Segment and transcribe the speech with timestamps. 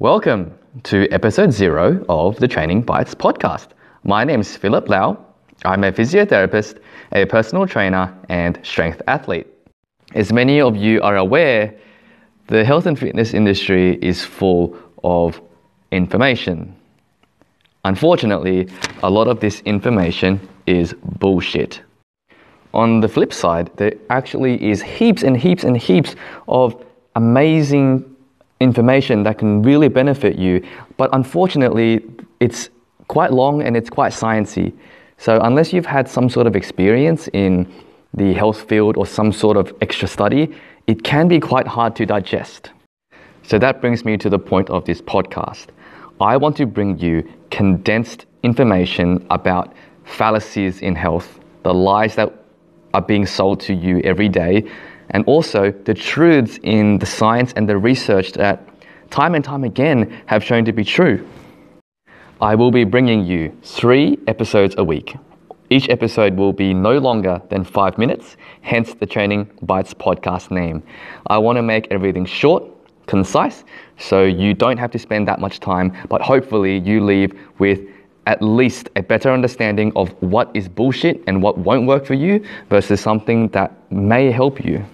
[0.00, 3.66] Welcome to episode zero of the Training Bites podcast.
[4.02, 5.18] My name is Philip Lau.
[5.66, 6.78] I'm a physiotherapist,
[7.12, 9.46] a personal trainer, and strength athlete.
[10.14, 11.74] As many of you are aware,
[12.46, 14.74] the health and fitness industry is full
[15.04, 15.38] of
[15.92, 16.74] information.
[17.84, 18.70] Unfortunately,
[19.02, 21.82] a lot of this information is bullshit.
[22.72, 26.16] On the flip side, there actually is heaps and heaps and heaps
[26.48, 26.82] of
[27.16, 28.09] amazing
[28.60, 30.64] information that can really benefit you,
[30.96, 32.04] but unfortunately,
[32.40, 32.70] it's
[33.08, 34.72] quite long and it's quite sciencey.
[35.16, 37.72] So unless you've had some sort of experience in
[38.14, 40.54] the health field or some sort of extra study,
[40.86, 42.70] it can be quite hard to digest.
[43.42, 45.66] So that brings me to the point of this podcast.
[46.20, 49.72] I want to bring you condensed information about
[50.04, 52.32] fallacies in health, the lies that
[52.94, 54.68] are being sold to you every day,
[55.10, 58.66] and also the truths in the science and the research that
[59.10, 61.26] time and time again have shown to be true.
[62.40, 65.14] I will be bringing you three episodes a week.
[65.68, 70.82] Each episode will be no longer than five minutes, hence the Training Bites podcast name.
[71.26, 72.64] I want to make everything short,
[73.06, 73.64] concise,
[73.98, 77.80] so you don't have to spend that much time, but hopefully you leave with
[78.26, 82.44] at least a better understanding of what is bullshit and what won't work for you
[82.68, 84.84] versus something that may help you.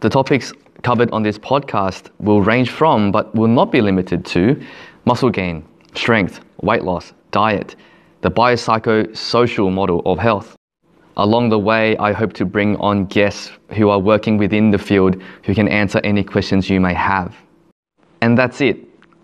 [0.00, 0.52] The topics
[0.82, 4.60] covered on this podcast will range from, but will not be limited to,
[5.06, 7.76] muscle gain, strength, weight loss, diet,
[8.20, 10.54] the biopsychosocial model of health.
[11.16, 15.22] Along the way, I hope to bring on guests who are working within the field
[15.44, 17.34] who can answer any questions you may have.
[18.20, 18.76] And that's it.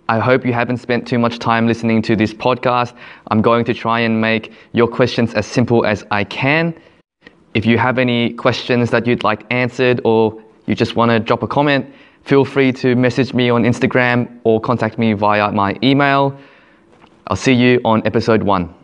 [0.08, 2.94] I hope you haven't spent too much time listening to this podcast.
[3.30, 6.74] I'm going to try and make your questions as simple as I can.
[7.52, 11.42] If you have any questions that you'd like answered or you just want to drop
[11.42, 11.92] a comment,
[12.24, 16.36] feel free to message me on Instagram or contact me via my email.
[17.27, 18.74] I'll see you on episode one.